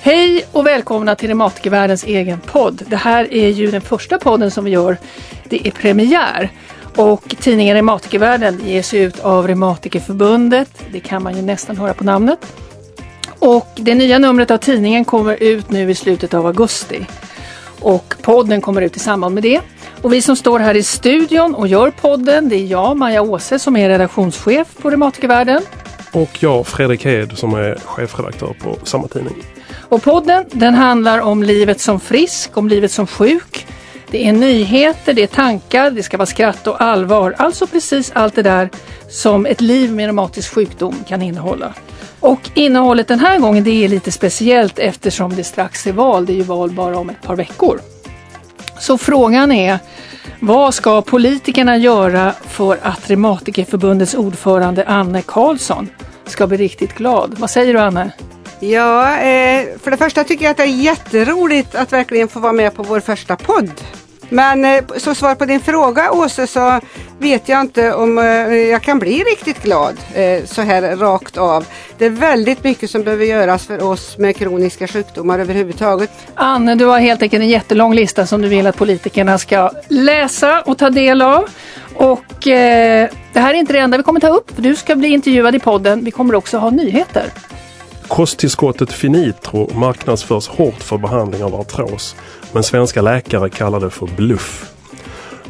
[0.00, 2.82] Hej och välkomna till Reumatikervärldens egen podd.
[2.86, 4.96] Det här är ju den första podden som vi gör.
[5.44, 6.50] Det är premiär.
[6.96, 10.84] Och tidningen Reumatikervärlden ges ut av Reumatikerförbundet.
[10.92, 12.38] Det kan man ju nästan höra på namnet.
[13.38, 17.06] Och det nya numret av tidningen kommer ut nu i slutet av augusti.
[17.80, 19.60] Och podden kommer ut i samband med det.
[20.02, 23.58] Och vi som står här i studion och gör podden, det är jag, Maja Åse,
[23.58, 25.62] som är redaktionschef på Reumatikervärlden.
[26.12, 29.34] Och jag, Fredrik Hed, som är chefredaktör på samma tidning.
[29.88, 33.66] Och podden den handlar om livet som frisk, om livet som sjuk.
[34.10, 37.34] Det är nyheter, det är tankar, det ska vara skratt och allvar.
[37.38, 38.70] Alltså precis allt det där
[39.08, 41.74] som ett liv med reumatisk sjukdom kan innehålla.
[42.20, 46.26] Och innehållet den här gången det är lite speciellt eftersom det strax är val.
[46.26, 47.80] Det är ju val bara om ett par veckor.
[48.80, 49.78] Så frågan är,
[50.40, 55.88] vad ska politikerna göra för att Reumatikerförbundets ordförande Anne Karlsson
[56.26, 57.34] ska bli riktigt glad?
[57.38, 58.10] Vad säger du Anne?
[58.60, 62.52] Ja, eh, för det första tycker jag att det är jätteroligt att verkligen få vara
[62.52, 63.70] med på vår första podd.
[64.28, 66.80] Men eh, som svar på din fråga Åse så
[67.18, 68.24] vet jag inte om eh,
[68.54, 71.66] jag kan bli riktigt glad eh, så här rakt av.
[71.98, 76.10] Det är väldigt mycket som behöver göras för oss med kroniska sjukdomar överhuvudtaget.
[76.34, 80.60] Anne, du har helt enkelt en jättelång lista som du vill att politikerna ska läsa
[80.60, 81.44] och ta del av.
[81.94, 84.52] Och eh, det här är inte det enda vi kommer ta upp.
[84.56, 86.04] Du ska bli intervjuad i podden.
[86.04, 87.24] Vi kommer också ha nyheter.
[88.08, 92.16] Kosttillskottet Finitro marknadsförs hårt för behandling av artros,
[92.52, 94.77] men svenska läkare kallar det för bluff.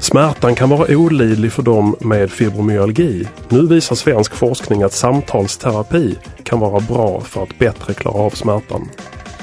[0.00, 3.28] Smärtan kan vara olidlig för dem med fibromyalgi.
[3.48, 8.88] Nu visar svensk forskning att samtalsterapi kan vara bra för att bättre klara av smärtan.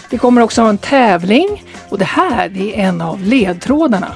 [0.10, 4.12] Vi kommer också ha en tävling och det här det är en av ledtrådarna.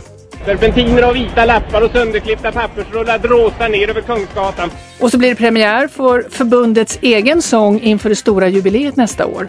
[0.45, 4.69] Serpentiner och vita lappar och sönderklippta pappersrullar dråsar ner över Kungsgatan.
[4.99, 9.47] Och så blir det premiär för förbundets egen sång inför det stora jubileet nästa år.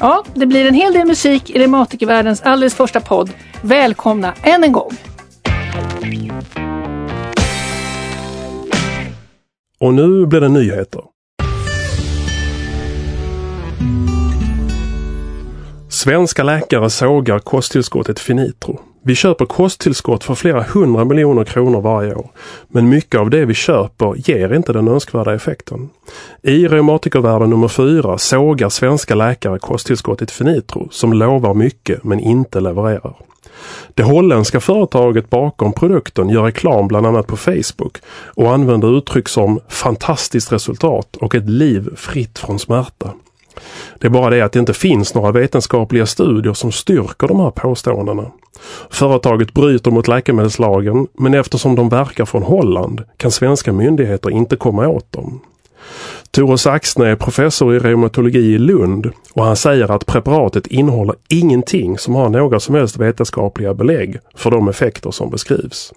[0.00, 3.30] Ja, det blir en hel del musik i Reumatikervärldens alldeles första podd.
[3.62, 4.90] Välkomna än en gång!
[9.78, 11.02] Och nu blir det nyheter.
[15.88, 18.80] Svenska läkare sågar kosttillskottet Finitro.
[19.02, 22.30] Vi köper kosttillskott för flera hundra miljoner kronor varje år.
[22.68, 25.88] Men mycket av det vi köper ger inte den önskvärda effekten.
[26.42, 33.14] I reumatikervärlden nummer fyra sågar svenska läkare kosttillskottet Finitro som lovar mycket men inte levererar.
[33.94, 37.98] Det holländska företaget bakom produkten gör reklam bland annat på Facebook
[38.34, 43.10] och använder uttryck som fantastiskt resultat och ett liv fritt från smärta.
[43.98, 47.50] Det är bara det att det inte finns några vetenskapliga studier som styrker de här
[47.50, 48.30] påståendena.
[48.90, 54.88] Företaget bryter mot läkemedelslagen men eftersom de verkar från Holland kan svenska myndigheter inte komma
[54.88, 55.40] åt dem.
[56.30, 61.98] Tore Saxne är professor i reumatologi i Lund och han säger att preparatet innehåller ingenting
[61.98, 65.92] som har några som helst vetenskapliga belägg för de effekter som beskrivs.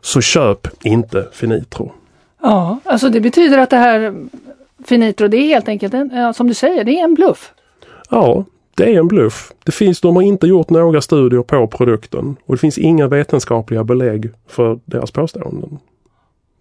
[0.00, 1.92] Så köp inte Finitro.
[2.42, 4.14] Ja, alltså det betyder att det här
[4.84, 7.52] Finitro, det är helt enkelt en, som du säger, det är en bluff.
[8.10, 8.44] Ja,
[8.76, 9.52] det är en bluff.
[9.64, 13.84] Det finns, de har inte gjort några studier på produkten och det finns inga vetenskapliga
[13.84, 15.78] belägg för deras påståenden.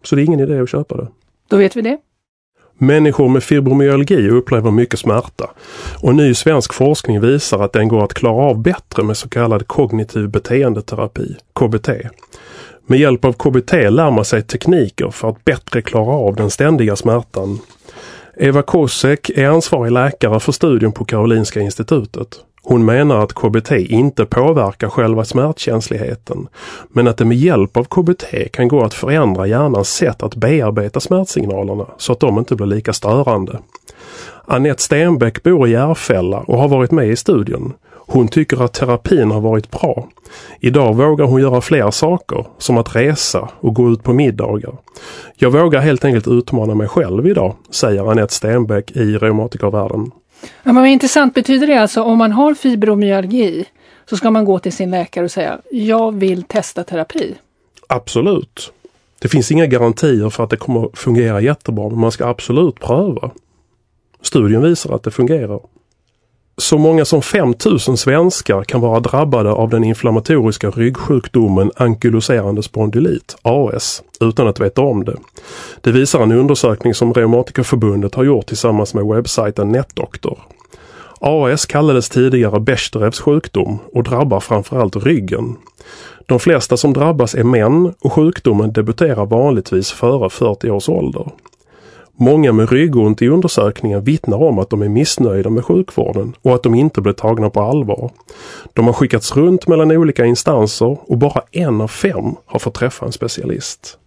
[0.03, 1.07] Så det är ingen idé att köpa det.
[1.47, 1.97] Då vet vi det.
[2.77, 5.49] Människor med fibromyalgi upplever mycket smärta
[6.01, 9.67] och ny svensk forskning visar att den går att klara av bättre med så kallad
[9.67, 11.89] kognitiv beteendeterapi, KBT.
[12.85, 16.95] Med hjälp av KBT lär man sig tekniker för att bättre klara av den ständiga
[16.95, 17.59] smärtan
[18.41, 22.27] Eva Kosek är ansvarig läkare för studien på Karolinska institutet.
[22.61, 26.47] Hon menar att KBT inte påverkar själva smärtkänsligheten,
[26.89, 30.99] men att det med hjälp av KBT kan gå att förändra hjärnans sätt att bearbeta
[30.99, 33.59] smärtsignalerna så att de inte blir lika störande.
[34.45, 37.73] Annette Stenbeck bor i Järfälla och har varit med i studien.
[37.91, 40.07] Hon tycker att terapin har varit bra.
[40.59, 44.73] Idag vågar hon göra fler saker, som att resa och gå ut på middagar.
[45.35, 50.11] Jag vågar helt enkelt utmana mig själv idag, säger Annette Stenbeck i Reumatikervärlden.
[50.63, 53.65] Ja, men intressant, betyder det alltså om man har fibromyalgi
[54.09, 57.35] så ska man gå till sin läkare och säga jag vill testa terapi?
[57.87, 58.71] Absolut.
[59.21, 63.31] Det finns inga garantier för att det kommer fungera jättebra men man ska absolut pröva.
[64.21, 65.59] Studien visar att det fungerar.
[66.57, 74.03] Så många som 5000 svenskar kan vara drabbade av den inflammatoriska ryggsjukdomen ankyloserande spondylit, AS,
[74.19, 75.17] utan att veta om det.
[75.81, 80.39] Det visar en undersökning som Reumatikerförbundet har gjort tillsammans med webbsajten NetDoktor.
[81.19, 85.55] AS kallades tidigare Bechdrevs sjukdom och drabbar framförallt ryggen.
[86.25, 91.31] De flesta som drabbas är män och sjukdomen debuterar vanligtvis före 40 års ålder.
[92.21, 96.63] Många med ryggont i undersökningen vittnar om att de är missnöjda med sjukvården och att
[96.63, 98.11] de inte blir tagna på allvar.
[98.73, 103.05] De har skickats runt mellan olika instanser och bara en av fem har fått träffa
[103.05, 103.97] en specialist.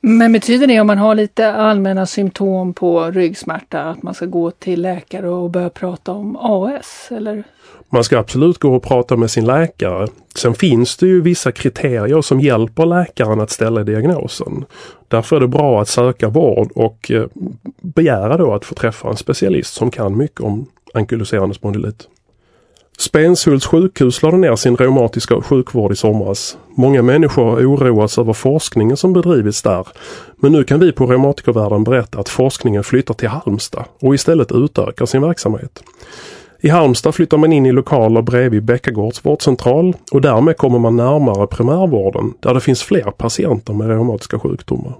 [0.00, 4.50] Men betyder det om man har lite allmänna symptom på ryggsmärta att man ska gå
[4.50, 7.08] till läkare och börja prata om AS?
[7.10, 7.44] Eller?
[7.94, 10.06] Man ska absolut gå och prata med sin läkare.
[10.34, 14.64] Sen finns det ju vissa kriterier som hjälper läkaren att ställa diagnosen.
[15.08, 17.26] Därför är det bra att söka vård och eh,
[17.80, 22.08] begära då att få träffa en specialist som kan mycket om ankyloserande spondylit.
[22.98, 26.56] Spenshults sjukhus lade ner sin reumatiska sjukvård i somras.
[26.74, 29.86] Många människor har oroats över forskningen som bedrivits där.
[30.36, 35.06] Men nu kan vi på Reumatikervärlden berätta att forskningen flyttar till Halmstad och istället utökar
[35.06, 35.82] sin verksamhet.
[36.64, 41.46] I Halmstad flyttar man in i lokaler bredvid Bäckagårds vårdcentral och därmed kommer man närmare
[41.46, 44.92] primärvården där det finns fler patienter med reumatiska sjukdomar.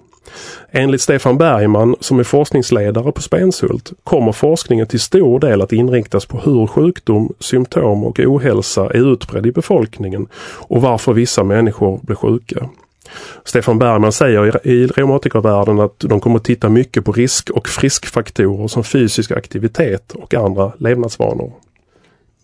[0.71, 6.27] Enligt Stefan Bergman, som är forskningsledare på Spenshult, kommer forskningen till stor del att inriktas
[6.27, 10.27] på hur sjukdom, symptom och ohälsa är utbredd i befolkningen
[10.69, 12.69] och varför vissa människor blir sjuka.
[13.45, 18.69] Stefan Bergman säger i reumatikervärlden att de kommer att titta mycket på risk och friskfaktorer
[18.69, 21.53] som fysisk aktivitet och andra levnadsvanor.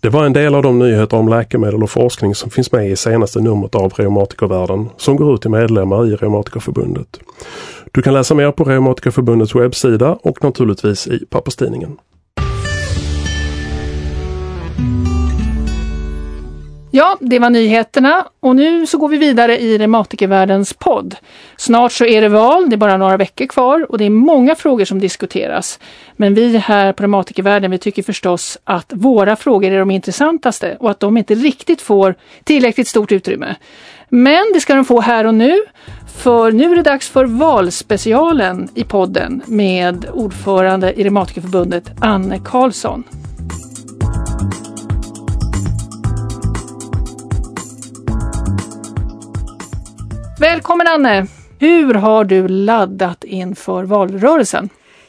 [0.01, 2.97] Det var en del av de nyheter om läkemedel och forskning som finns med i
[2.97, 7.21] senaste numret av Reumatikervärlden som går ut till medlemmar i Reumatikerförbundet.
[7.93, 11.97] Du kan läsa mer på Reumatikerförbundets webbsida och naturligtvis i papperstidningen.
[16.91, 21.17] Ja, det var nyheterna och nu så går vi vidare i Reumatikervärldens podd.
[21.57, 24.55] Snart så är det val, det är bara några veckor kvar och det är många
[24.55, 25.79] frågor som diskuteras.
[26.17, 30.91] Men vi här på Reumatikervärlden, vi tycker förstås att våra frågor är de intressantaste och
[30.91, 32.15] att de inte riktigt får
[32.45, 33.57] tillräckligt stort utrymme.
[34.09, 35.61] Men det ska de få här och nu,
[36.17, 43.05] för nu är det dags för valspecialen i podden med ordförande i Reumatikerförbundet Anne Karlsson.
[50.41, 51.27] Välkommen Anne!
[51.59, 54.69] Hur har du laddat inför valrörelsen?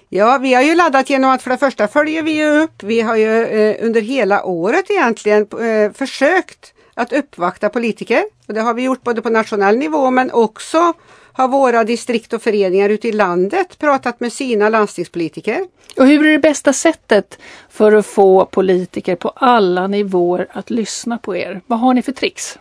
[0.10, 2.84] Ja, vi har ju laddat genom att för det första följer vi upp.
[2.84, 8.24] Vi har ju eh, under hela året egentligen eh, försökt att uppvakta politiker.
[8.48, 10.94] Och det har vi gjort både på nationell nivå men också
[11.34, 15.68] har våra distrikt och föreningar ute i landet pratat med sina landstingspolitiker.
[15.98, 17.40] Och hur är det bästa sättet
[17.70, 21.62] för att få politiker på alla nivåer att lyssna på er?
[21.68, 22.60] Vad har ni för tricks?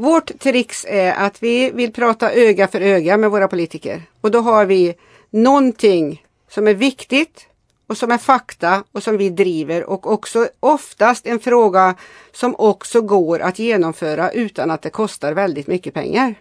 [0.00, 4.40] Vårt trix är att vi vill prata öga för öga med våra politiker och då
[4.40, 4.94] har vi
[5.30, 7.46] någonting som är viktigt
[7.86, 11.94] och som är fakta och som vi driver och också oftast en fråga
[12.32, 16.34] som också går att genomföra utan att det kostar väldigt mycket pengar.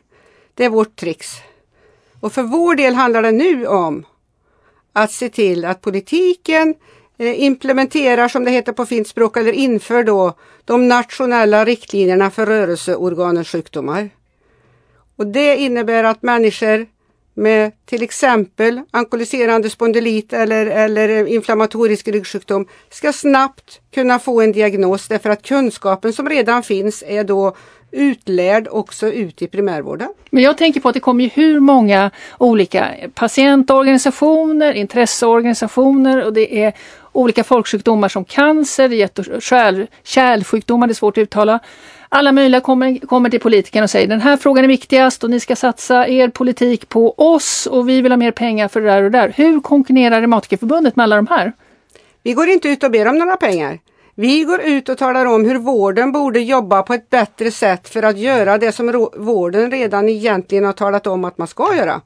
[0.54, 1.28] Det är vårt trix.
[2.20, 4.06] Och för vår del handlar det nu om
[4.94, 6.76] att se till att politiken
[7.22, 10.34] Eh, implementerar, som det heter på fint språk, eller inför då
[10.66, 14.10] de nationella riktlinjerna för rörelseorganens sjukdomar.
[15.16, 16.88] Och det innebär att människor
[17.34, 25.08] med till exempel ankoliserande spondylit eller, eller inflammatorisk ryggsjukdom ska snabbt kunna få en diagnos
[25.08, 27.56] därför att kunskapen som redan finns är då
[27.92, 30.10] utlärd också ut i primärvården.
[30.30, 36.64] Men jag tänker på att det kommer ju hur många olika patientorganisationer, intresseorganisationer och det
[36.64, 36.74] är
[37.12, 41.60] olika folksjukdomar som cancer, hjärt och kärl, kärlsjukdomar, det är svårt att uttala.
[42.10, 45.40] Alla möjliga kommer, kommer till politikerna och säger den här frågan är viktigast och ni
[45.40, 49.04] ska satsa er politik på oss och vi vill ha mer pengar för det där
[49.04, 49.34] och det där.
[49.36, 51.54] Hur konkurrerar Reumatikerförbundet med alla de här?
[52.24, 53.80] Vi går inte ut och ber om några pengar.
[54.16, 58.04] Vi går ut och talar om hur vården borde jobba på ett bättre sätt för
[58.04, 62.02] att göra det som vården redan egentligen har talat om att man ska göra.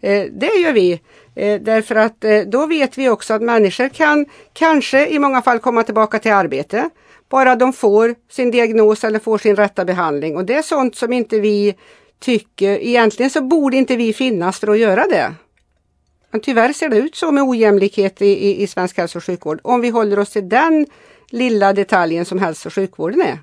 [0.00, 1.00] Eh, det gör vi.
[1.34, 5.58] Eh, därför att eh, då vet vi också att människor kan kanske i många fall
[5.58, 6.90] komma tillbaka till arbete.
[7.28, 11.12] Bara de får sin diagnos eller får sin rätta behandling och det är sånt som
[11.12, 11.74] inte vi
[12.20, 15.34] tycker, egentligen så borde inte vi finnas för att göra det.
[16.30, 19.60] Men tyvärr ser det ut så med ojämlikhet i, i, i svensk hälso och sjukvård
[19.62, 20.86] om vi håller oss till den
[21.30, 23.38] lilla detaljen som hälso och sjukvården är.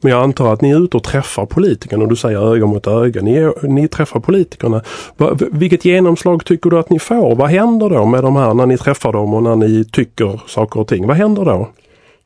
[0.00, 2.86] Men jag antar att ni är ute och träffar politikerna och du säger öga mot
[2.86, 3.22] öga.
[3.22, 4.82] Ni, ni träffar politikerna.
[5.16, 7.36] Va, vilket genomslag tycker du att ni får?
[7.36, 10.80] Vad händer då med de här när ni träffar dem och när ni tycker saker
[10.80, 11.06] och ting?
[11.06, 11.68] Vad händer då?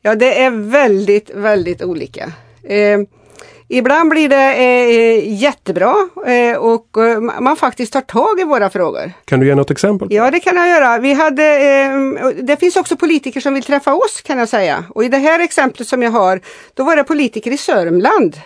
[0.01, 2.31] Ja det är väldigt, väldigt olika.
[2.63, 2.99] Eh,
[3.69, 5.95] Ibland blir det eh, jättebra
[6.25, 9.11] eh, och eh, man faktiskt tar tag i våra frågor.
[9.25, 10.07] Kan du ge något exempel?
[10.11, 10.97] Ja det kan jag göra.
[10.97, 14.85] Vi hade, eh, det finns också politiker som vill träffa oss kan jag säga.
[14.89, 16.41] Och i det här exemplet som jag har,
[16.73, 18.37] då var det politiker i Sörmland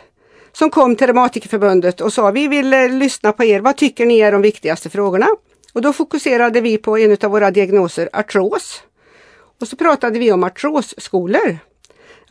[0.53, 4.19] som kom till Reumatikerförbundet och sa vi vill eh, lyssna på er, vad tycker ni
[4.19, 5.27] är de viktigaste frågorna?
[5.73, 8.83] Och då fokuserade vi på en av våra diagnoser, artros.
[9.61, 11.57] Och så pratade vi om artrosskolor.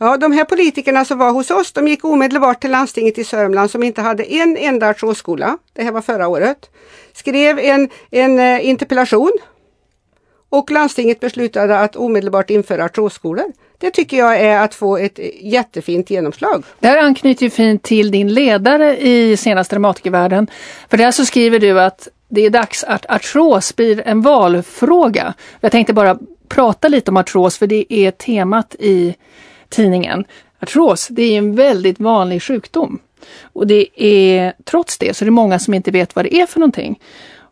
[0.03, 3.71] Ja, de här politikerna som var hos oss, de gick omedelbart till landstinget i Sörmland
[3.71, 5.57] som inte hade en enda artrosskola.
[5.73, 6.69] Det här var förra året.
[7.13, 9.31] Skrev en, en eh, interpellation
[10.49, 13.45] och landstinget beslutade att omedelbart införa artrosskolor.
[13.77, 16.63] Det tycker jag är att få ett jättefint genomslag.
[16.79, 20.47] Det här anknyter ju fint till din ledare i senaste reumatikervärlden.
[20.89, 25.33] För där så skriver du att det är dags att artros blir en valfråga.
[25.59, 26.17] Jag tänkte bara
[26.47, 29.15] prata lite om artros för det är temat i
[29.71, 30.25] tidningen.
[30.59, 32.99] Artros, det är en väldigt vanlig sjukdom.
[33.43, 36.45] Och det är trots det så är det många som inte vet vad det är
[36.45, 36.99] för någonting.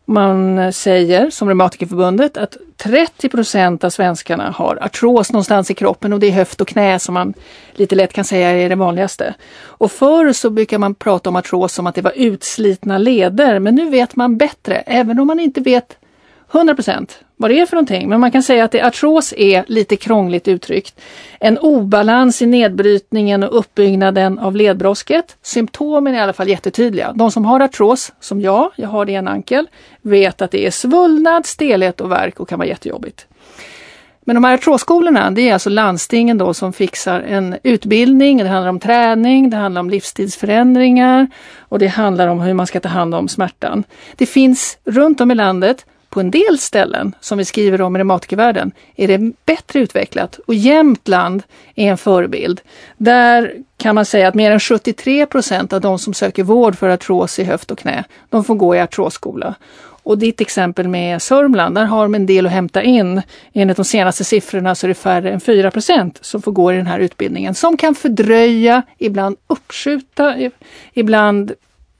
[0.04, 6.26] Man säger, som Reumatikerförbundet, att 30 av svenskarna har artros någonstans i kroppen och det
[6.26, 7.34] är höft och knä som man
[7.72, 9.34] lite lätt kan säga är det vanligaste.
[9.62, 13.74] Och förr så brukar man prata om artros som att det var utslitna leder, men
[13.74, 15.96] nu vet man bättre, även om man inte vet
[16.52, 16.76] 100
[17.40, 18.08] vad det är för någonting.
[18.08, 21.00] Men man kan säga att det, artros är lite krångligt uttryckt.
[21.38, 25.36] En obalans i nedbrytningen och uppbyggnaden av ledbrosket.
[25.42, 27.12] Symptomen är i alla fall jättetydliga.
[27.12, 29.68] De som har artros, som jag, jag har det i en ankel,
[30.02, 33.26] vet att det är svullnad, stelhet och värk och kan vara jättejobbigt.
[34.20, 38.70] Men de här artrosskolorna, det är alltså landstingen då som fixar en utbildning, det handlar
[38.70, 41.26] om träning, det handlar om livsstilsförändringar
[41.58, 43.84] och det handlar om hur man ska ta hand om smärtan.
[44.16, 47.98] Det finns runt om i landet på en del ställen, som vi skriver om i
[47.98, 51.42] reumatikervärlden, är det bättre utvecklat och Jämtland
[51.74, 52.60] är en förebild.
[52.96, 56.88] Där kan man säga att mer än 73 procent av de som söker vård för
[56.88, 59.54] artros i höft och knä, de får gå i artrosskola.
[60.02, 63.22] Och ditt exempel med Sörmland, där har de en del att hämta in.
[63.52, 65.72] Enligt de senaste siffrorna så är det färre än 4
[66.20, 70.50] som får gå i den här utbildningen som kan fördröja, ibland uppskjuta,
[70.92, 71.52] ibland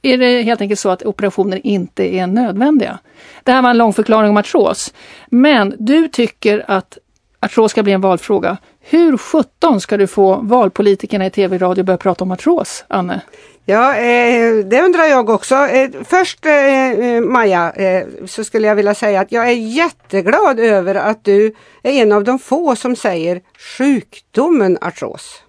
[0.02, 2.98] är det helt enkelt så att operationer inte är nödvändiga.
[3.42, 4.94] Det här var en lång förklaring om artros.
[5.26, 6.98] Men du tycker att
[7.40, 8.56] artros ska bli en valfråga.
[8.80, 13.20] Hur sjutton ska du få valpolitikerna i tv och radio börja prata om artros, Anne?
[13.64, 15.54] Ja, eh, det undrar jag också.
[15.54, 20.60] Eh, först eh, eh Maja, eh, så skulle jag vilja säga att jag är jätteglad
[20.60, 23.40] över att du är en av de få som säger
[23.78, 25.42] sjukdomen artros.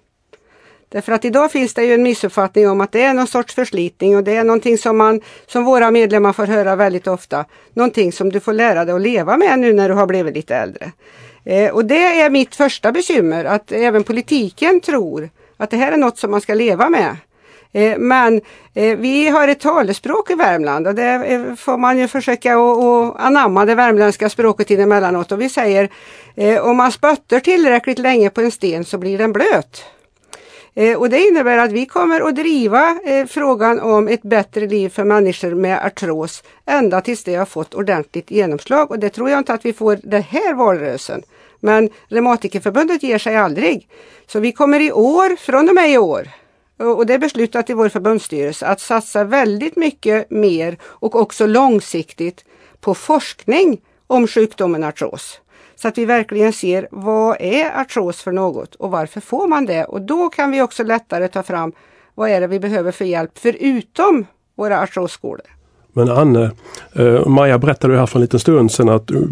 [0.92, 4.16] Därför att idag finns det ju en missuppfattning om att det är någon sorts förslitning
[4.16, 7.44] och det är någonting som, man, som våra medlemmar får höra väldigt ofta.
[7.74, 10.56] Någonting som du får lära dig att leva med nu när du har blivit lite
[10.56, 10.92] äldre.
[11.44, 15.96] Eh, och det är mitt första bekymmer, att även politiken tror att det här är
[15.96, 17.16] något som man ska leva med.
[17.72, 18.40] Eh, men
[18.74, 23.20] eh, vi har ett talespråk i Värmland och det eh, får man ju försöka att
[23.20, 25.88] anamma det värmländska språket in emellanåt och vi säger
[26.36, 29.84] eh, om man spötter tillräckligt länge på en sten så blir den blöt.
[30.74, 34.88] Eh, och det innebär att vi kommer att driva eh, frågan om ett bättre liv
[34.88, 39.38] för människor med artros ända tills det har fått ordentligt genomslag och det tror jag
[39.38, 41.22] inte att vi får den här valrörelsen.
[41.60, 43.88] Men Reumatikerförbundet ger sig aldrig.
[44.26, 46.28] Så vi kommer i år, från och med i år,
[46.76, 52.44] och det är beslutat i vår förbundsstyrelse, att satsa väldigt mycket mer och också långsiktigt
[52.80, 55.40] på forskning om sjukdomen artros.
[55.82, 59.84] Så att vi verkligen ser vad är artros för något och varför får man det?
[59.84, 61.72] Och då kan vi också lättare ta fram
[62.14, 65.46] vad är det vi behöver för hjälp förutom våra artrosskolor.
[65.92, 66.50] Men Anne,
[66.96, 69.22] eh, Maja berättade här för en liten stund sedan att uh,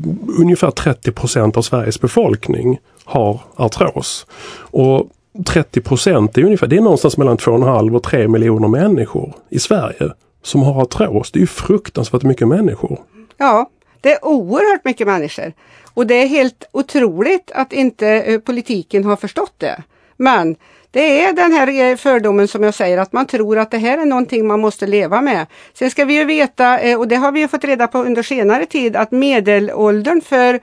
[0.40, 4.26] ungefär 30 procent av Sveriges befolkning har artros.
[4.60, 5.08] Och
[5.46, 10.12] 30 procent är ungefär, det är någonstans mellan 2,5 och 3 miljoner människor i Sverige
[10.42, 11.32] som har artros.
[11.32, 13.00] Det är ju fruktansvärt mycket människor.
[13.36, 15.52] Ja, det är oerhört mycket människor.
[15.94, 19.82] Och det är helt otroligt att inte eh, politiken har förstått det.
[20.16, 20.56] Men
[20.90, 23.98] det är den här eh, fördomen som jag säger att man tror att det här
[23.98, 25.46] är någonting man måste leva med.
[25.74, 28.22] Sen ska vi ju veta, eh, och det har vi ju fått reda på under
[28.22, 30.60] senare tid, att medelåldern för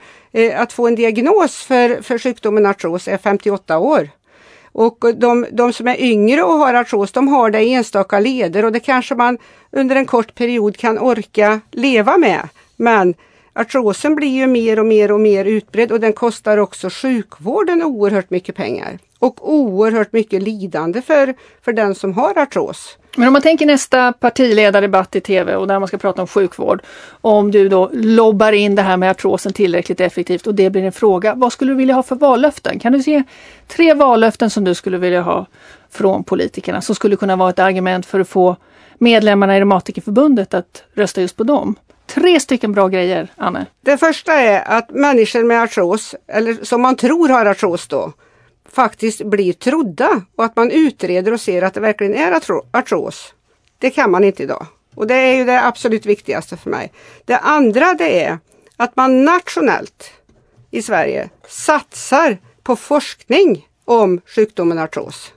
[0.56, 4.08] att få en diagnos för, för sjukdomen artros är 58 år.
[4.72, 8.64] Och de, de, som är yngre och har artros, de har det i enstaka leder
[8.64, 9.38] och det kanske man
[9.70, 12.48] under en kort period kan orka leva med.
[12.76, 13.14] Men
[13.58, 18.30] artrosen blir ju mer och mer och mer utbredd och den kostar också sjukvården oerhört
[18.30, 18.98] mycket pengar.
[19.20, 21.34] och oerhört mycket lidande för,
[21.64, 22.98] för den som har artros.
[23.16, 26.82] Men om man tänker nästa partiledardebatt i tv och där man ska prata om sjukvård.
[27.20, 30.92] Om du då lobbar in det här med artrosen tillräckligt effektivt och det blir en
[30.92, 31.34] fråga.
[31.34, 32.78] Vad skulle du vilja ha för vallöften?
[32.78, 33.22] Kan du se
[33.66, 35.46] tre vallöften som du skulle vilja ha
[35.90, 38.56] från politikerna som skulle kunna vara ett argument för att få
[38.98, 41.76] medlemmarna i Reumatikerförbundet att rösta just på dem?
[42.08, 43.66] Tre stycken bra grejer, Anne.
[43.80, 48.12] Det första är att människor med artros, eller som man tror har artros då,
[48.72, 52.40] faktiskt blir trodda och att man utreder och ser att det verkligen är
[52.72, 53.34] artros.
[53.78, 54.66] Det kan man inte idag.
[54.94, 56.92] Och det är ju det absolut viktigaste för mig.
[57.24, 58.38] Det andra det är
[58.76, 60.10] att man nationellt
[60.70, 65.32] i Sverige satsar på forskning om sjukdomen artros.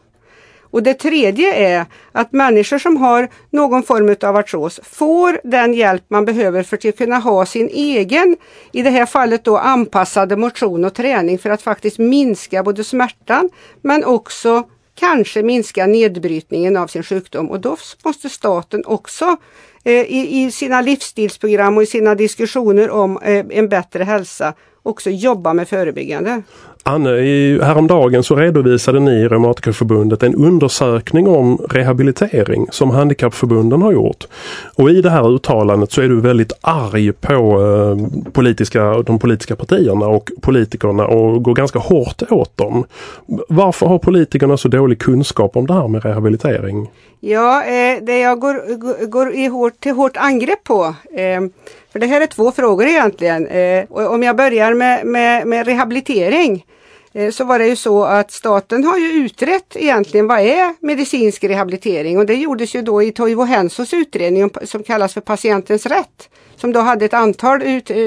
[0.71, 6.03] Och det tredje är att människor som har någon form av artros får den hjälp
[6.07, 8.37] man behöver för att kunna ha sin egen,
[8.71, 13.49] i det här fallet då anpassade motion och träning för att faktiskt minska både smärtan
[13.81, 14.63] men också
[14.95, 17.49] kanske minska nedbrytningen av sin sjukdom.
[17.49, 19.37] Och då måste staten också
[19.83, 25.09] eh, i, i, sina livsstilsprogram och i sina diskussioner om eh, en bättre hälsa också
[25.09, 26.41] jobba med förebyggande.
[26.83, 33.91] Anne, i, häromdagen så redovisade ni i Reumatikerförbundet en undersökning om rehabilitering som handikappförbunden har
[33.91, 34.27] gjort.
[34.75, 39.55] Och i det här uttalandet så är du väldigt arg på eh, politiska, de politiska
[39.55, 42.85] partierna och politikerna och går ganska hårt åt dem.
[43.49, 46.89] Varför har politikerna så dålig kunskap om det här med rehabilitering?
[47.19, 51.41] Ja, eh, det jag går, går, går i hårt, till hårt angrepp på eh,
[51.91, 53.47] för det här är två frågor egentligen.
[53.47, 56.65] Eh, om jag börjar med, med, med rehabilitering
[57.13, 61.43] eh, så var det ju så att staten har ju utrett egentligen vad är medicinsk
[61.43, 66.29] rehabilitering och det gjordes ju då i Toivo Hensos utredning som kallas för patientens rätt
[66.61, 67.97] som då hade ett antal ut, eh,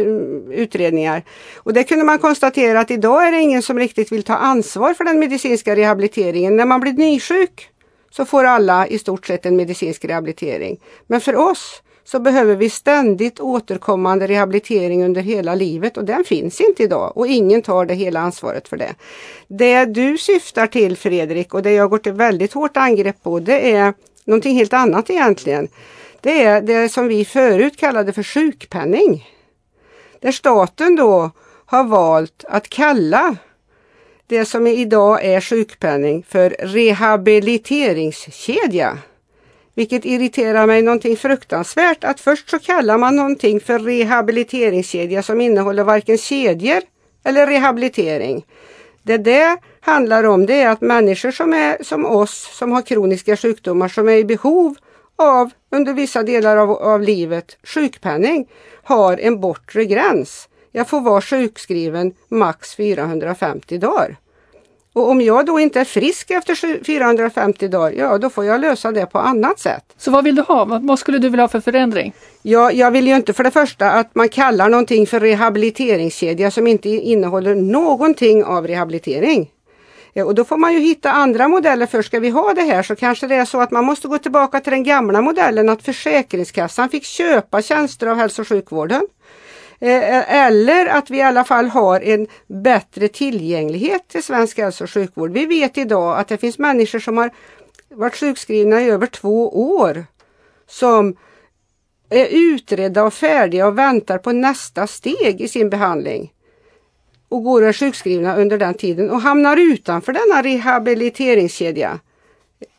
[0.50, 1.22] utredningar.
[1.56, 4.94] Och det kunde man konstatera att idag är det ingen som riktigt vill ta ansvar
[4.94, 6.56] för den medicinska rehabiliteringen.
[6.56, 7.68] När man blir nysjuk
[8.10, 10.80] så får alla i stort sett en medicinsk rehabilitering.
[11.06, 16.60] Men för oss så behöver vi ständigt återkommande rehabilitering under hela livet och den finns
[16.60, 18.94] inte idag och ingen tar det hela ansvaret för det.
[19.48, 23.72] Det du syftar till Fredrik och det jag går till väldigt hårt angrepp på det
[23.72, 23.94] är
[24.24, 25.68] någonting helt annat egentligen.
[26.20, 29.28] Det är det som vi förut kallade för sjukpenning.
[30.20, 31.30] Där staten då
[31.66, 33.36] har valt att kalla
[34.26, 38.98] det som idag är sjukpenning för rehabiliteringskedja.
[39.74, 45.84] Vilket irriterar mig någonting fruktansvärt att först så kallar man någonting för rehabiliteringskedja som innehåller
[45.84, 46.80] varken kedjor
[47.24, 48.44] eller rehabilitering.
[49.02, 53.36] Det det handlar om det är att människor som är som oss som har kroniska
[53.36, 54.76] sjukdomar som är i behov
[55.16, 58.48] av under vissa delar av, av livet sjukpenning
[58.82, 60.48] har en bortre gräns.
[60.72, 64.16] Jag får vara sjukskriven max 450 dagar.
[64.94, 68.92] Och om jag då inte är frisk efter 450 dagar, ja då får jag lösa
[68.92, 69.84] det på annat sätt.
[69.96, 70.64] Så vad vill du ha?
[70.82, 72.12] Vad skulle du vilja ha för förändring?
[72.42, 76.66] Ja, jag vill ju inte för det första att man kallar någonting för rehabiliteringskedja som
[76.66, 79.50] inte innehåller någonting av rehabilitering.
[80.24, 82.96] Och då får man ju hitta andra modeller för ska vi ha det här så
[82.96, 86.88] kanske det är så att man måste gå tillbaka till den gamla modellen att Försäkringskassan
[86.88, 89.02] fick köpa tjänster av hälso och sjukvården.
[89.84, 94.90] Eh, eller att vi i alla fall har en bättre tillgänglighet till svensk hälso och
[94.90, 95.32] sjukvård.
[95.32, 97.30] Vi vet idag att det finns människor som har
[97.88, 100.04] varit sjukskrivna i över två år
[100.66, 101.16] som
[102.10, 106.32] är utredda och färdiga och väntar på nästa steg i sin behandling
[107.28, 112.00] och går och är sjukskrivna under den tiden och hamnar utanför denna rehabiliteringskedja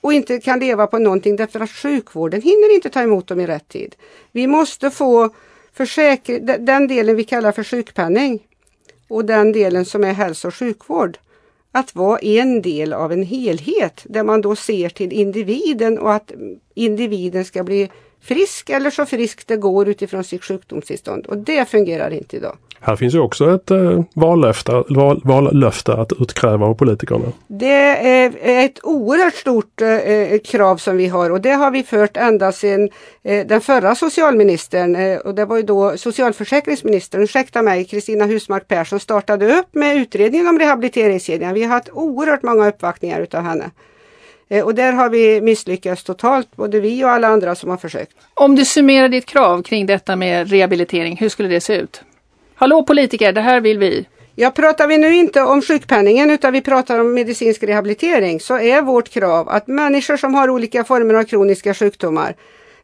[0.02, 3.48] och inte kan leva på någonting därför att sjukvården hinner inte ta emot dem i
[3.48, 3.96] rätt tid.
[4.32, 5.30] Vi måste få
[5.76, 8.40] försäkring, den delen vi kallar för sjukpenning
[9.08, 11.18] och den delen som är hälso och sjukvård
[11.72, 16.32] att vara en del av en helhet där man då ser till individen och att
[16.74, 17.90] individen ska bli
[18.26, 22.58] frisk eller så frisk det går utifrån sitt sjukdomstillstånd och det fungerar inte idag.
[22.80, 27.32] Här finns ju också ett eh, vallöfte, val, vallöfte att utkräva av politikerna.
[27.48, 32.18] Det är ett oerhört stort eh, krav som vi har och det har vi fört
[32.18, 32.90] ända sedan
[33.24, 38.68] eh, den förra socialministern eh, och det var ju då socialförsäkringsministern, ursäkta mig, Kristina Husmark
[38.68, 41.54] Persson startade upp med utredningen om rehabiliteringskedjan.
[41.54, 43.72] Vi har haft oerhört många uppvaktningar utav henne.
[44.50, 48.12] Eh, och där har vi misslyckats totalt, både vi och alla andra som har försökt.
[48.34, 52.02] Om du summerar ditt krav kring detta med rehabilitering, hur skulle det se ut?
[52.56, 54.06] Hallå politiker, det här vill vi.
[54.36, 58.82] Ja, pratar vi nu inte om sjukpenningen utan vi pratar om medicinsk rehabilitering så är
[58.82, 62.36] vårt krav att människor som har olika former av kroniska sjukdomar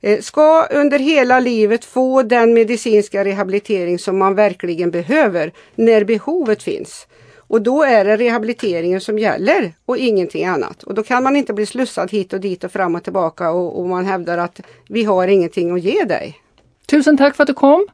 [0.02, 6.63] eh, ska under hela livet få den medicinska rehabilitering som man verkligen behöver när behovet
[6.63, 7.08] finns.
[7.52, 10.84] Och då är det rehabiliteringen som gäller och ingenting annat.
[10.84, 13.80] Och då kan man inte bli slussad hit och dit och fram och tillbaka och,
[13.80, 16.38] och man hävdar att vi har ingenting att ge dig.
[16.86, 17.88] Tusen tack för att du kom.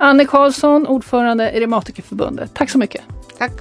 [0.00, 2.54] Anne Karlsson, ordförande i Reumatikerförbundet.
[2.54, 3.02] Tack så mycket.
[3.38, 3.52] Tack!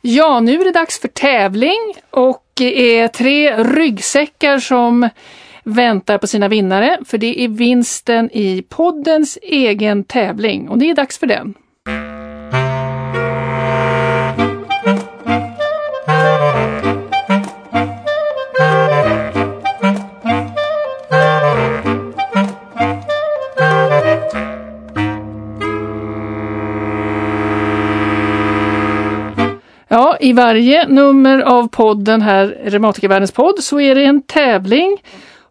[0.00, 5.08] Ja, nu är det dags för tävling och det är tre ryggsäckar som
[5.62, 6.98] väntar på sina vinnare.
[7.04, 11.54] För det är vinsten i poddens egen tävling och det är dags för den.
[29.88, 34.98] Ja, i varje nummer av podden här, Reumatikervärldens podd, så är det en tävling.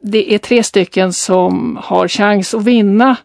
[0.04, 3.16] Det är tre stycken som har chans att vinna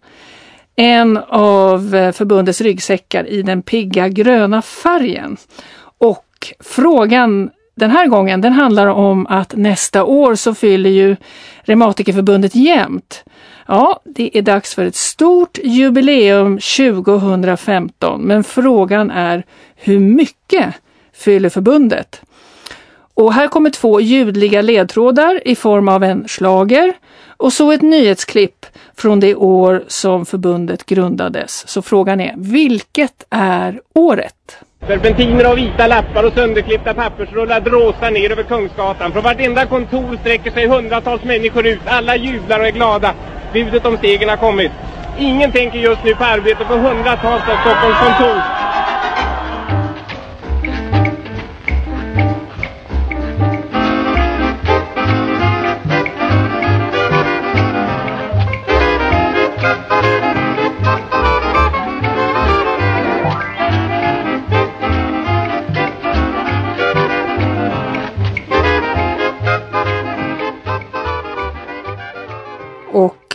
[0.76, 5.36] en av eh, förbundets ryggsäckar i den pigga gröna färgen.
[5.98, 11.16] Och frågan den här gången, den handlar om att nästa år så fyller ju
[11.62, 13.24] Reumatikerförbundet jämnt.
[13.66, 20.74] Ja, det är dags för ett stort jubileum 2015, men frågan är hur mycket
[21.12, 22.22] fyller förbundet?
[23.16, 26.92] Och här kommer två ljudliga ledtrådar i form av en slager
[27.36, 31.68] och så ett nyhetsklipp från det år som förbundet grundades.
[31.68, 34.58] Så frågan är, vilket är året?
[34.86, 39.12] Serpentiner och vita lappar och sönderklippta pappersrullar dråsar ner över Kungsgatan.
[39.12, 41.80] Från vartenda kontor sträcker sig hundratals människor ut.
[41.86, 43.14] Alla jublar och är glada.
[43.52, 44.72] Budet om segern har kommit.
[45.18, 48.42] Ingen tänker just nu på arbete på hundratals av Stockholms kontor.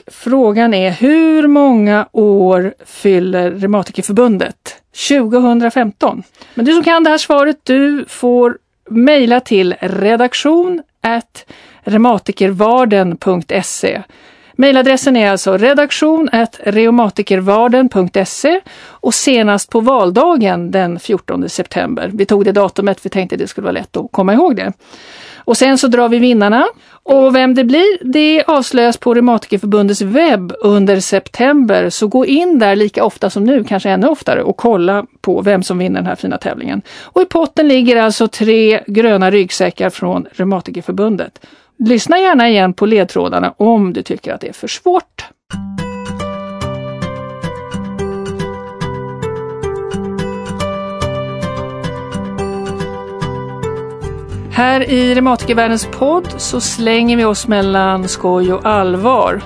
[0.07, 4.75] Och frågan är hur många år fyller Reumatikerförbundet
[5.09, 6.23] 2015?
[6.53, 8.57] Men du som kan det här svaret, du får
[8.89, 10.81] mejla till redaktion
[11.83, 14.01] reumatikervarden.se.
[14.53, 22.09] Mejladressen är alltså redaktion reumatikervarden.se och senast på valdagen den 14 september.
[22.13, 24.73] Vi tog det datumet vi tänkte det skulle vara lätt att komma ihåg det.
[25.51, 26.67] Och sen så drar vi vinnarna.
[27.03, 31.89] Och vem det blir, det avslöjas på Reumatikerförbundets webb under september.
[31.89, 35.63] Så gå in där lika ofta som nu, kanske ännu oftare, och kolla på vem
[35.63, 36.81] som vinner den här fina tävlingen.
[37.03, 41.45] Och i potten ligger alltså tre gröna ryggsäckar från Reumatikerförbundet.
[41.79, 45.25] Lyssna gärna igen på ledtrådarna om du tycker att det är för svårt.
[54.53, 59.41] Här i Reumatikervärldens podd så slänger vi oss mellan skoj och allvar.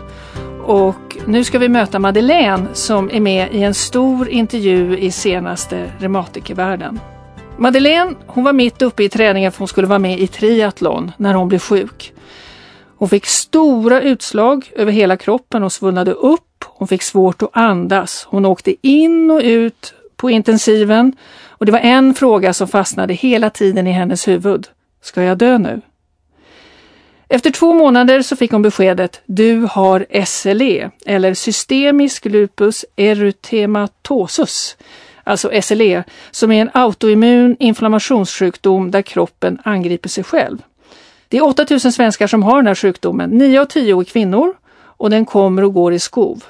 [0.65, 5.91] Och nu ska vi möta Madeleine som är med i en stor intervju i senaste
[5.99, 6.99] Reumatikervärlden.
[7.57, 11.33] Madeleine hon var mitt uppe i träningen för hon skulle vara med i triathlon när
[11.33, 12.13] hon blev sjuk.
[12.97, 16.65] Hon fick stora utslag över hela kroppen och svullnade upp.
[16.65, 18.27] Hon fick svårt att andas.
[18.29, 21.13] Hon åkte in och ut på intensiven
[21.49, 24.67] och det var en fråga som fastnade hela tiden i hennes huvud.
[25.05, 25.81] Ska jag dö nu?
[27.29, 34.77] Efter två månader så fick hon beskedet Du har SLE eller systemisk lupus erythematosus,
[35.23, 40.57] alltså SLE, som är en autoimmun inflammationssjukdom där kroppen angriper sig själv.
[41.27, 43.29] Det är 8000 svenskar som har den här sjukdomen.
[43.29, 46.43] 9 av 10 är kvinnor och den kommer och går i skov.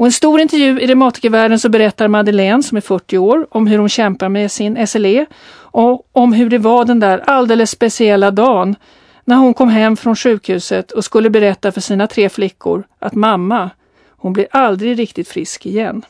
[0.00, 3.78] Och en stor intervju i Reumatikervärlden så berättar Madeleine, som är 40 år, om hur
[3.78, 8.76] hon kämpar med sin SLE och om hur det var den där alldeles speciella dagen
[9.24, 13.70] när hon kom hem från sjukhuset och skulle berätta för sina tre flickor att mamma,
[14.10, 16.02] hon blir aldrig riktigt frisk igen.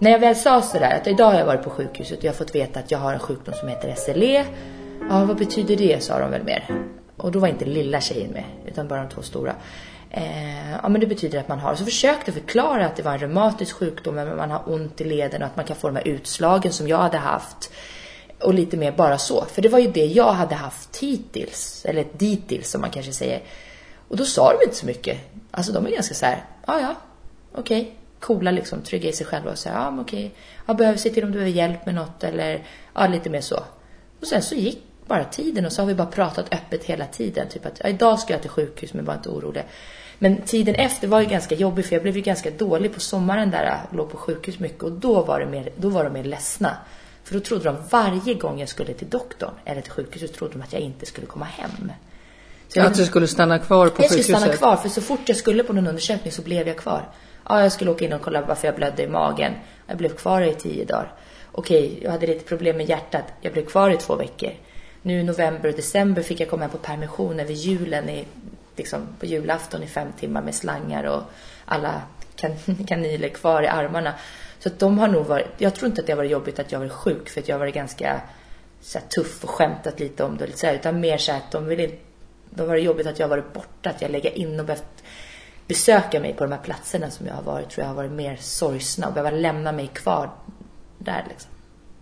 [0.00, 2.36] När jag väl sa sådär att idag har jag varit på sjukhuset och jag har
[2.36, 4.44] fått veta att jag har en sjukdom som heter SLE.
[5.10, 6.02] Ja, vad betyder det?
[6.02, 6.64] sa de väl mer.
[7.16, 9.54] Och då var inte lilla tjejen med, utan bara de två stora.
[10.10, 11.74] Eh, ja, men det betyder att man har.
[11.74, 15.42] Så försökte förklara att det var en reumatisk sjukdom, men man har ont i leden
[15.42, 17.72] och att man kan få de här utslagen som jag hade haft.
[18.42, 19.44] Och lite mer bara så.
[19.44, 21.84] För det var ju det jag hade haft hittills.
[21.84, 23.42] Eller dittills som man kanske säger.
[24.08, 25.18] Och då sa de inte så mycket.
[25.50, 26.94] Alltså de är ganska så här, ja ja,
[27.52, 27.80] okej.
[27.80, 30.34] Okay coola liksom, trygga i sig själva och säga, ja men okej,
[30.66, 32.62] jag behöver se till om du behöver hjälp med något eller
[32.94, 33.62] ja, lite mer så.
[34.20, 37.48] Och sen så gick bara tiden och så har vi bara pratat öppet hela tiden.
[37.48, 39.64] Typ att ja, idag ska jag till sjukhus men var inte orolig.
[40.18, 43.50] Men tiden efter var ju ganska jobbig för jag blev ju ganska dålig på sommaren
[43.50, 46.24] där och låg på sjukhus mycket och då var, det mer, då var de mer
[46.24, 46.76] ledsna.
[47.24, 50.62] För då trodde de varje gång jag skulle till doktorn eller till sjukhuset trodde de
[50.62, 51.92] att jag inte skulle komma hem.
[52.68, 54.16] Så att du skulle stanna kvar på jag sjukhuset?
[54.16, 56.76] Jag skulle stanna kvar för så fort jag skulle på någon undersökning så blev jag
[56.76, 57.08] kvar.
[57.48, 59.52] Ja, jag skulle åka in och kolla varför jag blödde i magen.
[59.86, 61.12] Jag blev kvar i tio dagar.
[61.52, 63.24] Okej, jag hade lite problem med hjärtat.
[63.40, 64.50] Jag blev kvar i två veckor.
[65.02, 68.24] Nu i november och december fick jag komma hem på permission över julen i,
[68.76, 71.22] liksom på julafton i fem timmar med slangar och
[71.64, 72.02] alla
[72.36, 72.56] kan,
[72.88, 74.14] kanyler kvar i armarna.
[74.58, 76.72] Så att de har nog varit, jag tror inte att det har varit jobbigt att
[76.72, 78.20] jag varit sjuk för att jag har varit ganska
[78.80, 80.46] så här, tuff och skämtat lite om det.
[80.46, 81.96] Lite så här, utan mer så här att de vill inte,
[82.50, 85.02] det har varit jobbigt att jag varit borta, att jag lägger in och behövt
[85.68, 88.36] besöka mig på de här platserna som jag har varit tror jag har varit mer
[88.40, 90.30] sorgsna och behöva lämna mig kvar
[90.98, 91.50] där liksom.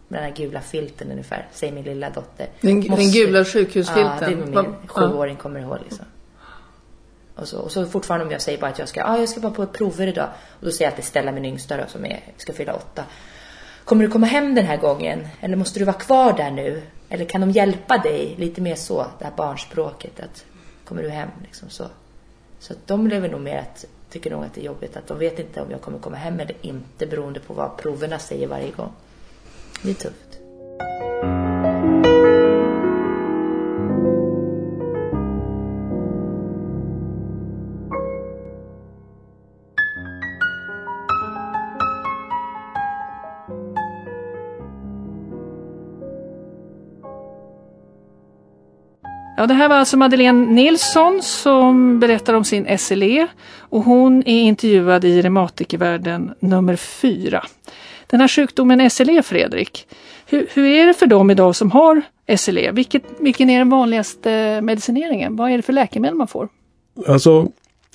[0.09, 2.49] Med den här gula filten ungefär, säger min lilla dotter.
[2.61, 4.13] Den, den gula sjukhusfilten?
[4.21, 6.05] Ja, det är min sjuåring kommer ihåg liksom.
[7.35, 9.41] Och så, och så fortfarande om jag säger bara att jag ska, ah, jag ska
[9.41, 10.29] bara på prover idag.
[10.49, 13.05] Och då säger jag alltid Stella min yngsta då, som är, ska fylla åtta.
[13.85, 15.29] Kommer du komma hem den här gången?
[15.41, 16.83] Eller måste du vara kvar där nu?
[17.09, 18.35] Eller kan de hjälpa dig?
[18.39, 20.21] Lite mer så, det här barnspråket.
[20.21, 20.45] Att,
[20.85, 21.29] kommer du hem?
[21.43, 21.85] Liksom så.
[22.67, 25.19] Så att de lever nog med att, tycker nog att det är jobbigt att de
[25.19, 28.71] vet inte om jag kommer komma hem eller inte beroende på vad proverna säger varje
[28.71, 28.93] gång.
[29.83, 31.46] Det är tufft.
[49.39, 53.27] Ja, det här var alltså Madeleine Nilsson som berättar om sin SLE
[53.59, 57.45] och hon är intervjuad i Reumatikervärlden nummer 4.
[58.07, 59.87] Den här sjukdomen SLE, Fredrik,
[60.27, 62.03] hur, hur, är det för dem idag som har
[62.37, 62.73] SLE?
[62.73, 65.37] Vilket, vilken är den vanligaste medicineringen?
[65.37, 66.49] Vad är det för läkemedel man får?
[67.09, 67.49] Alltså,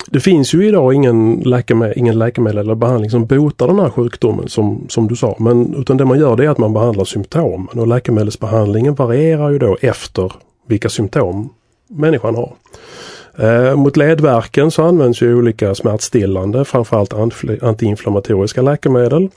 [0.06, 4.48] det finns ju idag ingen läkemedel, ingen läkemedel eller behandling som botar den här sjukdomen
[4.48, 5.36] som, som du sa.
[5.38, 9.58] Men utan det man gör det är att man behandlar symptomen och läkemedelsbehandlingen varierar ju
[9.58, 10.32] då efter
[10.72, 11.48] vilka symptom
[11.88, 12.52] människan har.
[13.38, 17.14] Eh, mot ledvärken så används ju olika smärtstillande, framförallt
[17.62, 19.28] antiinflammatoriska läkemedel.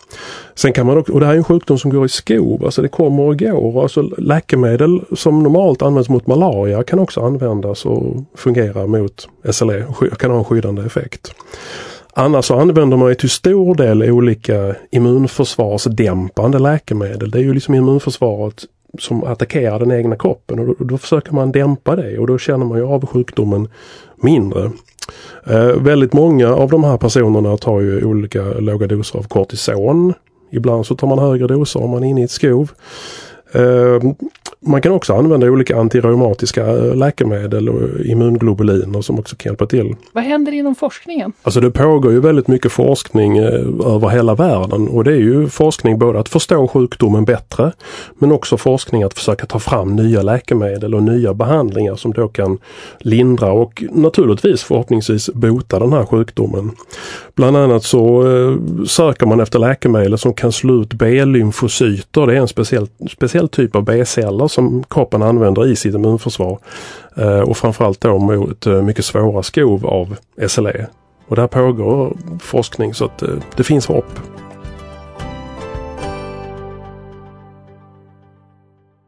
[0.56, 2.82] Sen kan man också, och det här är en sjukdom som går i skov, alltså
[2.82, 3.84] det kommer och går.
[3.84, 9.86] Alltså läkemedel som normalt används mot malaria kan också användas och fungera mot SLE,
[10.20, 11.34] kan ha en skyddande effekt.
[12.14, 17.32] Annars så använder man ju till stor del olika immunförsvarsdämpande läkemedel.
[17.32, 18.66] Det är ju liksom immunförsvaret
[19.00, 22.66] som attackerar den egna kroppen och då, då, försöker man dämpa det och då känner
[22.66, 23.68] man ju av sjukdomen
[24.16, 24.72] mindre.
[25.44, 30.14] Eh, väldigt många av de här personerna tar ju olika låga doser av kortison.
[30.52, 32.72] Ibland så tar man högre doser om man är inne i ett skov.
[33.52, 34.12] Eh,
[34.60, 39.96] man kan också använda olika antireumatiska eh, läkemedel och immunglobuliner som också kan hjälpa till.
[40.12, 41.34] Vad händer inom forskningen?
[41.44, 43.54] Alltså det pågår ju väldigt mycket forskning eh,
[43.86, 47.72] över hela världen och det är ju forskning både att förstå sjukdomen bättre
[48.20, 52.58] men också forskning att försöka ta fram nya läkemedel och nya behandlingar som då kan
[53.00, 56.72] lindra och naturligtvis förhoppningsvis bota den här sjukdomen.
[57.36, 58.24] Bland annat så
[58.88, 62.28] söker man efter läkemedel som kan slå ut B-lymfocyter.
[62.28, 66.60] Det är en speciell, speciell typ av B-celler som kroppen använder i sitt immunförsvar.
[67.16, 70.16] Eh, och framförallt då mot eh, mycket svåra skov av
[70.48, 70.88] SLE.
[71.28, 74.20] Och där pågår forskning så att eh, det finns hopp.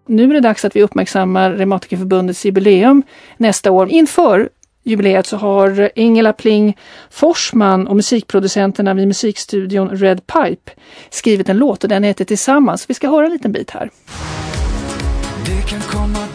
[0.08, 3.04] Nu är det dags att vi uppmärksammar Reumatikerförbundets jubileum
[3.38, 3.89] nästa år.
[3.89, 4.50] Inför
[4.84, 6.78] jubileet så har Ingela Pling
[7.10, 10.71] Forsman och musikproducenterna vid musikstudion Red Pipe
[11.10, 12.89] skrivit en låt och den heter Tillsammans.
[12.89, 13.89] Vi ska höra en liten bit här.
[15.48, 16.27] Det kan komma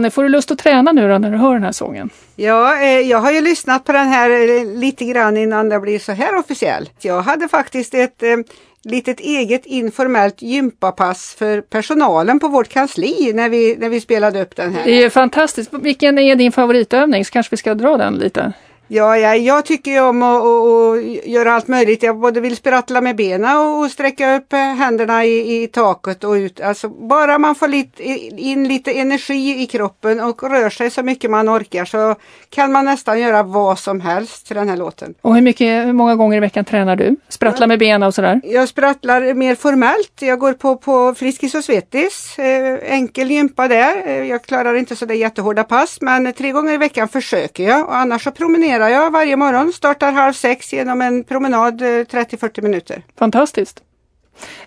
[0.00, 2.10] Anne, får du lust att träna nu då när du hör den här sången?
[2.36, 5.98] Ja, eh, jag har ju lyssnat på den här eh, lite grann innan det blir
[5.98, 6.88] så här officiell.
[7.00, 8.36] Jag hade faktiskt ett eh,
[8.84, 14.56] litet eget informellt gympapass för personalen på vårt kansli när vi, när vi spelade upp
[14.56, 14.84] den här.
[14.84, 15.72] Det är fantastiskt.
[15.72, 17.24] Vilken är din favoritövning?
[17.24, 18.52] Så kanske vi ska dra den lite?
[18.92, 22.02] Ja, ja, jag tycker ju om att, att, att göra allt möjligt.
[22.02, 26.60] Jag både vill sprattla med benen och, sträcka upp händerna i, i taket och ut.
[26.60, 28.02] Alltså bara man får lite,
[28.42, 32.14] in lite energi i kroppen och rör sig så mycket man orkar så
[32.50, 35.14] kan man nästan göra vad som helst till den här låten.
[35.20, 37.16] Och hur, mycket, hur många gånger i veckan tränar du?
[37.28, 38.40] Sprattla med benen och sådär?
[38.44, 40.12] Jag sprattlar mer formellt.
[40.20, 42.38] Jag går på, på Friskis och Svettis.
[42.38, 44.02] Eh, enkel gympa där.
[44.06, 47.88] Eh, jag klarar inte så där jättehårda pass men tre gånger i veckan försöker jag
[47.88, 49.72] och annars så promenerar promenerar jag varje morgon.
[49.72, 53.02] Startar halv sex genom en promenad 30-40 eh, minuter.
[53.18, 53.82] Fantastiskt!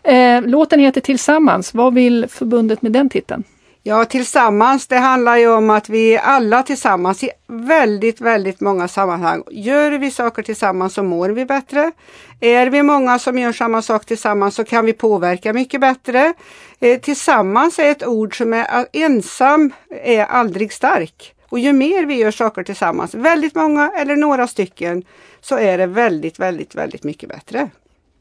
[0.03, 1.73] Eh, låten heter Tillsammans.
[1.73, 3.43] Vad vill förbundet med den titeln?
[3.83, 9.43] Ja, tillsammans, det handlar ju om att vi alla tillsammans i väldigt, väldigt många sammanhang.
[9.51, 11.91] Gör vi saker tillsammans så mår vi bättre.
[12.39, 16.33] Är vi många som gör samma sak tillsammans så kan vi påverka mycket bättre.
[16.79, 19.73] Eh, tillsammans är ett ord som är ensam
[20.03, 21.33] är aldrig stark.
[21.53, 25.03] Och ju mer vi gör saker tillsammans, väldigt många eller några stycken,
[25.41, 27.69] så är det väldigt, väldigt, väldigt mycket bättre.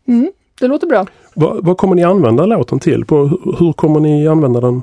[0.08, 1.06] Mm, det låter bra.
[1.34, 3.04] Vad, vad kommer ni använda låten till?
[3.04, 3.26] På,
[3.58, 4.82] hur kommer ni använda den?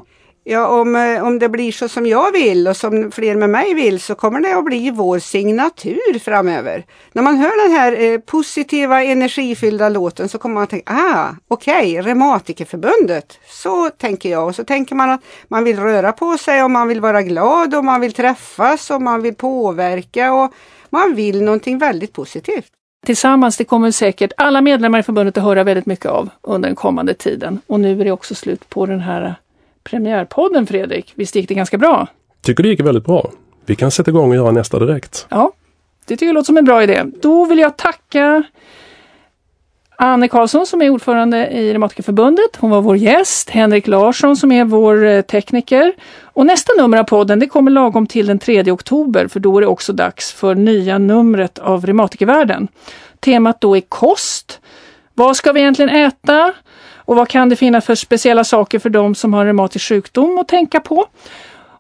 [0.52, 3.74] Ja, om, eh, om det blir så som jag vill och som fler med mig
[3.74, 6.86] vill så kommer det att bli vår signatur framöver.
[7.14, 11.28] När man hör den här eh, positiva energifyllda låten så kommer man att tänka, ah,
[11.48, 13.40] okej, okay, Reumatikerförbundet.
[13.48, 16.88] Så tänker jag och så tänker man att man vill röra på sig och man
[16.88, 20.54] vill vara glad och man vill träffas och man vill påverka och
[20.90, 22.72] man vill någonting väldigt positivt.
[23.06, 26.76] Tillsammans, det kommer säkert alla medlemmar i förbundet att höra väldigt mycket av under den
[26.76, 27.62] kommande tiden.
[27.68, 29.36] Och nu är det också slut på den här
[29.90, 31.12] premiärpodden Fredrik.
[31.16, 32.08] Visst gick det ganska bra?
[32.42, 33.32] Tycker det gick väldigt bra.
[33.66, 35.28] Vi kan sätta igång och göra nästa direkt.
[35.30, 35.52] Ja,
[36.06, 37.04] det tycker jag låter som en bra idé.
[37.22, 38.44] Då vill jag tacka
[40.02, 42.56] Anne Karlsson som är ordförande i Reumatikerförbundet.
[42.58, 43.50] Hon var vår gäst.
[43.50, 45.94] Henrik Larsson som är vår eh, tekniker.
[46.24, 49.62] Och nästa nummer av podden det kommer lagom till den 3 oktober för då är
[49.62, 52.68] det också dags för nya numret av Reumatikervärlden.
[53.20, 54.60] Temat då är kost.
[55.14, 56.54] Vad ska vi egentligen äta?
[57.10, 60.48] Och vad kan det finnas för speciella saker för de som har reumatisk sjukdom att
[60.48, 61.06] tänka på?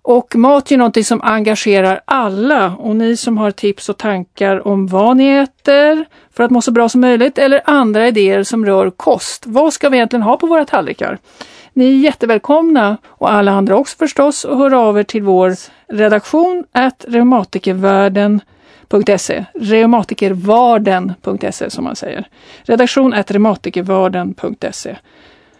[0.01, 4.87] Och mat är någonting som engagerar alla och ni som har tips och tankar om
[4.87, 8.89] vad ni äter för att må så bra som möjligt eller andra idéer som rör
[8.89, 9.43] kost.
[9.45, 11.17] Vad ska vi egentligen ha på våra tallrikar?
[11.73, 15.53] Ni är jättevälkomna och alla andra också förstås och hör av er till vår
[15.87, 18.58] redaktion at reumatikervärlden.se
[19.53, 22.27] reumatikervarden.se som man säger.
[22.63, 24.97] Redaktion reumatikervarden.se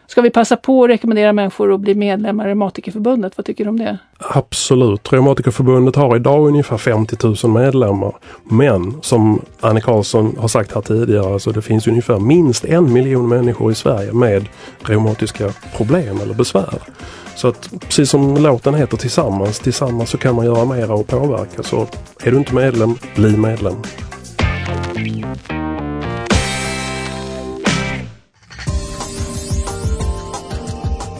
[0.09, 3.37] Ska vi passa på att rekommendera människor att bli medlemmar i Reumatikerförbundet?
[3.37, 3.97] Vad tycker du om det?
[4.17, 5.13] Absolut.
[5.13, 8.15] Reumatikerförbundet har idag ungefär 50 000 medlemmar.
[8.43, 13.29] Men som Anne Karlsson har sagt här tidigare, så det finns ungefär minst en miljon
[13.29, 14.45] människor i Sverige med
[14.79, 16.79] reumatiska problem eller besvär.
[17.39, 21.63] Så att precis som låten heter Tillsammans, tillsammans så kan man göra mera och påverka.
[21.63, 21.87] Så
[22.23, 23.75] är du inte medlem, bli medlem.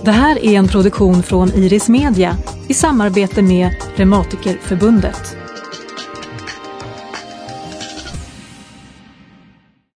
[0.03, 5.38] Det här är en produktion från Iris Media i samarbete med Reumatikerförbundet.